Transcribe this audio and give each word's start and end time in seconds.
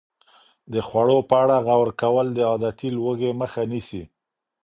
د 0.73 0.75
خوړو 0.87 1.19
په 1.29 1.35
اړه 1.43 1.57
غور 1.65 1.89
کول 2.01 2.27
د 2.33 2.39
عادتي 2.49 2.89
لوږې 2.97 3.31
مخه 3.41 3.61
نیسي. 3.71 4.03